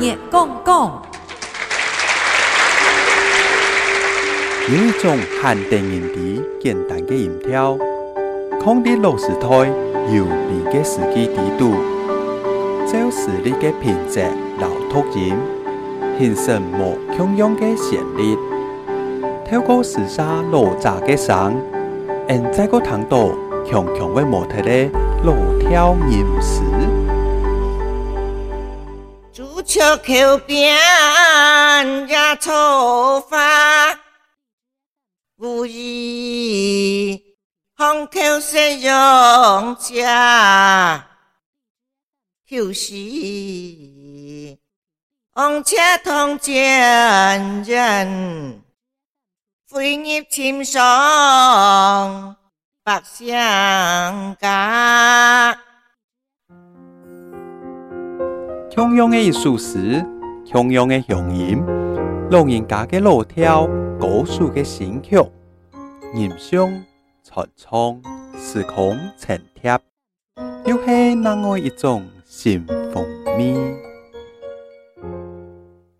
[0.00, 1.02] 热讲讲。
[4.68, 7.76] 有一种限定音题简单的音调，
[8.62, 9.48] 抗的老师台
[10.14, 11.72] 有你的司机地度，
[12.86, 14.24] 就是你的品质
[14.60, 15.34] 老突音，
[16.16, 18.38] 形成无穷样的旋律，
[19.50, 21.60] 透过时沙老杂的声，
[22.28, 23.30] 现在个听到
[23.68, 24.88] 强强的模特的
[25.24, 26.62] 老跳音时。
[29.68, 30.78] 朱雀口边
[32.08, 34.00] 呀，草花。
[35.36, 37.36] 无意
[37.76, 41.06] 红口色用家，
[42.48, 42.94] 就是
[45.34, 48.62] 红车同见人，
[49.66, 52.34] 飞入青霜
[52.82, 55.60] 白相家。
[58.78, 60.06] 同样的艺术史，
[60.48, 61.60] 同样的乡音，
[62.30, 63.66] 老人家嘅老调。
[63.98, 65.16] 古树嘅新曲，
[66.14, 66.84] 吟诵
[67.24, 68.00] 传唱，
[68.38, 69.76] 时空沉贴，
[70.64, 73.04] 又是那样一种新风
[73.36, 73.56] 味。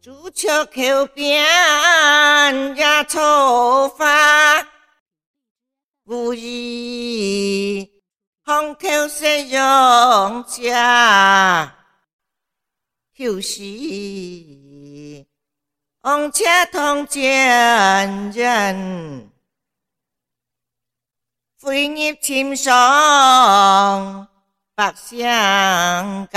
[0.00, 1.44] 朱雀口边
[2.76, 4.06] 呀，草花，
[6.04, 7.90] 无意
[8.44, 11.74] 红口色用家，
[13.18, 13.60] 就是。
[16.00, 19.28] 红车同见人，
[21.58, 24.28] 飞入青霜
[24.76, 26.28] 白相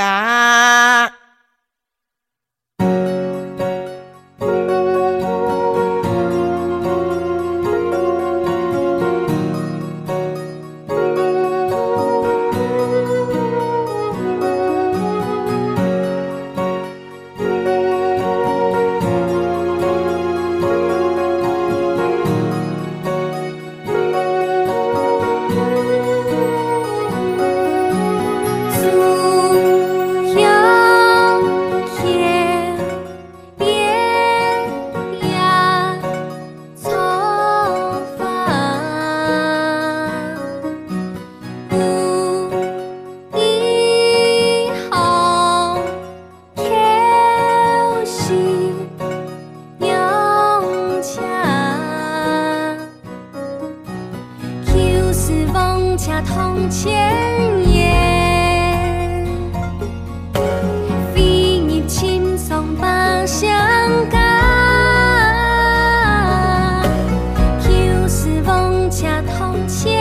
[56.02, 56.32] 家。
[67.60, 70.01] 就是往车头前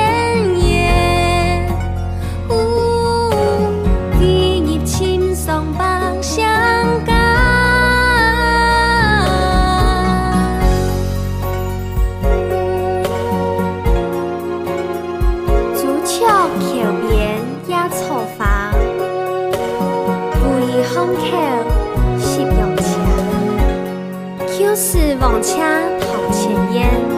[26.73, 27.10] 烟。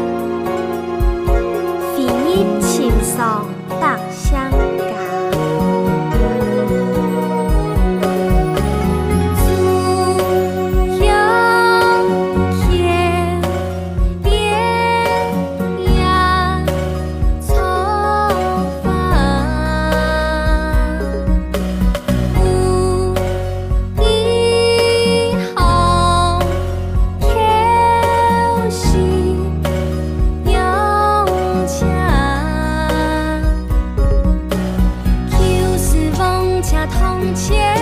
[36.86, 37.81] 铜钱